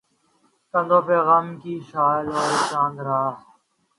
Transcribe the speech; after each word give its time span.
کاندھوں 0.73 1.01
پہ 1.07 1.17
غم 1.27 1.45
کی 1.61 1.73
شال 1.89 2.25
ہے 2.27 2.41
اور 2.41 2.53
چاند 2.69 2.97
رات 3.07 3.37
ہ 3.37 3.45